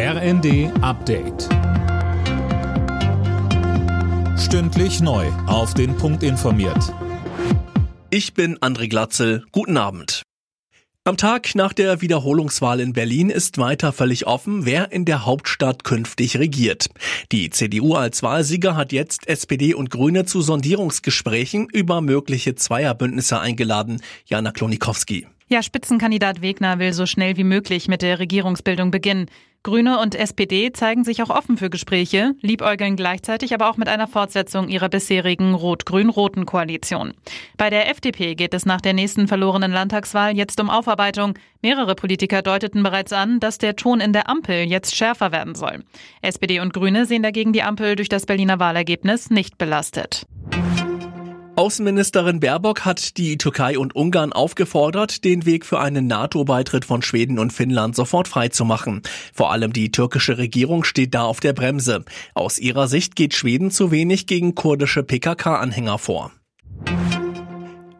RND 0.00 0.70
Update. 0.80 1.48
Stündlich 4.38 5.00
neu. 5.00 5.26
Auf 5.48 5.74
den 5.74 5.96
Punkt 5.96 6.22
informiert. 6.22 6.94
Ich 8.08 8.32
bin 8.32 8.56
André 8.58 8.88
Glatzel. 8.88 9.44
Guten 9.50 9.76
Abend. 9.76 10.22
Am 11.02 11.16
Tag 11.16 11.56
nach 11.56 11.72
der 11.72 12.00
Wiederholungswahl 12.00 12.78
in 12.78 12.92
Berlin 12.92 13.28
ist 13.28 13.58
weiter 13.58 13.92
völlig 13.92 14.28
offen, 14.28 14.64
wer 14.66 14.92
in 14.92 15.04
der 15.04 15.26
Hauptstadt 15.26 15.82
künftig 15.82 16.38
regiert. 16.38 16.90
Die 17.32 17.50
CDU 17.50 17.94
als 17.94 18.22
Wahlsieger 18.22 18.76
hat 18.76 18.92
jetzt 18.92 19.26
SPD 19.26 19.74
und 19.74 19.90
Grüne 19.90 20.26
zu 20.26 20.42
Sondierungsgesprächen 20.42 21.66
über 21.72 22.02
mögliche 22.02 22.54
Zweierbündnisse 22.54 23.40
eingeladen. 23.40 24.00
Jana 24.26 24.52
Klonikowski. 24.52 25.26
Ja, 25.50 25.62
Spitzenkandidat 25.62 26.42
Wegner 26.42 26.78
will 26.78 26.92
so 26.92 27.06
schnell 27.06 27.38
wie 27.38 27.44
möglich 27.44 27.88
mit 27.88 28.02
der 28.02 28.18
Regierungsbildung 28.18 28.90
beginnen. 28.90 29.30
Grüne 29.64 29.98
und 29.98 30.14
SPD 30.14 30.72
zeigen 30.72 31.04
sich 31.04 31.22
auch 31.22 31.30
offen 31.30 31.56
für 31.56 31.68
Gespräche, 31.68 32.32
liebäugeln 32.40 32.96
gleichzeitig 32.96 33.52
aber 33.52 33.68
auch 33.68 33.76
mit 33.76 33.88
einer 33.88 34.06
Fortsetzung 34.06 34.68
ihrer 34.68 34.88
bisherigen 34.88 35.52
rot-grün-roten 35.52 36.46
Koalition. 36.46 37.12
Bei 37.56 37.68
der 37.68 37.90
FDP 37.90 38.34
geht 38.34 38.54
es 38.54 38.66
nach 38.66 38.80
der 38.80 38.92
nächsten 38.92 39.26
verlorenen 39.26 39.72
Landtagswahl 39.72 40.36
jetzt 40.36 40.60
um 40.60 40.70
Aufarbeitung. 40.70 41.34
Mehrere 41.60 41.96
Politiker 41.96 42.42
deuteten 42.42 42.82
bereits 42.82 43.12
an, 43.12 43.40
dass 43.40 43.58
der 43.58 43.74
Ton 43.74 44.00
in 44.00 44.12
der 44.12 44.28
Ampel 44.28 44.62
jetzt 44.64 44.94
schärfer 44.94 45.32
werden 45.32 45.54
soll. 45.54 45.84
SPD 46.22 46.60
und 46.60 46.72
Grüne 46.72 47.04
sehen 47.04 47.24
dagegen 47.24 47.52
die 47.52 47.62
Ampel 47.62 47.96
durch 47.96 48.08
das 48.08 48.26
Berliner 48.26 48.60
Wahlergebnis 48.60 49.30
nicht 49.30 49.58
belastet. 49.58 50.24
Außenministerin 51.58 52.38
Baerbock 52.38 52.84
hat 52.84 53.16
die 53.16 53.36
Türkei 53.36 53.80
und 53.80 53.96
Ungarn 53.96 54.32
aufgefordert, 54.32 55.24
den 55.24 55.44
Weg 55.44 55.66
für 55.66 55.80
einen 55.80 56.06
NATO-Beitritt 56.06 56.84
von 56.84 57.02
Schweden 57.02 57.40
und 57.40 57.52
Finnland 57.52 57.96
sofort 57.96 58.28
freizumachen. 58.28 59.02
Vor 59.34 59.50
allem 59.50 59.72
die 59.72 59.90
türkische 59.90 60.38
Regierung 60.38 60.84
steht 60.84 61.14
da 61.14 61.24
auf 61.24 61.40
der 61.40 61.54
Bremse. 61.54 62.04
Aus 62.32 62.60
ihrer 62.60 62.86
Sicht 62.86 63.16
geht 63.16 63.34
Schweden 63.34 63.72
zu 63.72 63.90
wenig 63.90 64.28
gegen 64.28 64.54
kurdische 64.54 65.02
PKK-Anhänger 65.02 65.98
vor. 65.98 66.30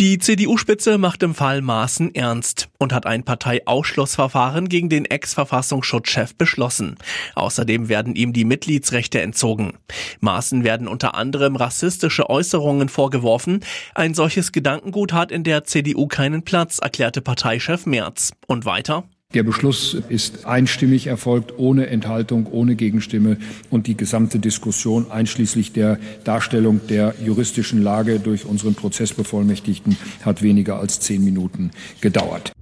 Die 0.00 0.16
CDU-Spitze 0.16 0.96
macht 0.96 1.22
im 1.22 1.34
Fall 1.34 1.60
Maaßen 1.60 2.14
ernst 2.14 2.70
und 2.78 2.94
hat 2.94 3.04
ein 3.04 3.22
Parteiausschlussverfahren 3.22 4.70
gegen 4.70 4.88
den 4.88 5.04
Ex-Verfassungsschutzchef 5.04 6.34
beschlossen. 6.36 6.96
Außerdem 7.34 7.90
werden 7.90 8.16
ihm 8.16 8.32
die 8.32 8.46
Mitgliedsrechte 8.46 9.20
entzogen. 9.20 9.74
Maaßen 10.20 10.64
werden 10.64 10.88
unter 10.88 11.16
anderem 11.16 11.54
rassistische 11.54 12.30
Äußerungen 12.30 12.88
vorgeworfen. 12.88 13.60
Ein 13.94 14.14
solches 14.14 14.52
Gedankengut 14.52 15.12
hat 15.12 15.30
in 15.30 15.44
der 15.44 15.64
CDU 15.64 16.06
keinen 16.06 16.44
Platz, 16.44 16.78
erklärte 16.78 17.20
Parteichef 17.20 17.84
Merz. 17.84 18.32
Und 18.46 18.64
weiter? 18.64 19.04
Der 19.32 19.44
Beschluss 19.44 19.96
ist 20.08 20.44
einstimmig 20.44 21.06
erfolgt, 21.06 21.56
ohne 21.56 21.86
Enthaltung, 21.86 22.46
ohne 22.50 22.74
Gegenstimme 22.74 23.36
und 23.70 23.86
die 23.86 23.96
gesamte 23.96 24.40
Diskussion 24.40 25.08
einschließlich 25.08 25.72
der 25.72 26.00
Darstellung 26.24 26.80
der 26.88 27.14
juristischen 27.24 27.80
Lage 27.80 28.18
durch 28.18 28.44
unseren 28.44 28.74
Prozessbevollmächtigten 28.74 29.96
hat 30.24 30.42
weniger 30.42 30.80
als 30.80 30.98
zehn 30.98 31.24
Minuten 31.24 31.70
gedauert. 32.00 32.52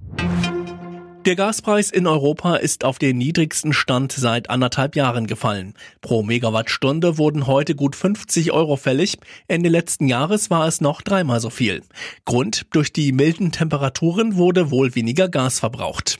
Der 1.25 1.35
Gaspreis 1.35 1.89
in 1.89 2.05
Europa 2.07 2.55
ist 2.55 2.85
auf 2.85 2.99
den 2.99 3.17
niedrigsten 3.17 3.73
Stand 3.73 4.11
seit 4.11 4.49
anderthalb 4.49 4.95
Jahren 4.95 5.25
gefallen. 5.25 5.73
Pro 6.01 6.21
Megawattstunde 6.21 7.17
wurden 7.17 7.47
heute 7.47 7.75
gut 7.75 7.95
50 7.95 8.51
Euro 8.51 8.77
fällig. 8.77 9.17
Ende 9.47 9.69
letzten 9.69 10.07
Jahres 10.07 10.49
war 10.49 10.67
es 10.67 10.81
noch 10.81 11.01
dreimal 11.01 11.39
so 11.39 11.49
viel. 11.49 11.81
Grund, 12.25 12.67
durch 12.71 12.93
die 12.93 13.11
milden 13.11 13.51
Temperaturen 13.51 14.37
wurde 14.37 14.71
wohl 14.71 14.95
weniger 14.95 15.29
Gas 15.29 15.59
verbraucht. 15.59 16.19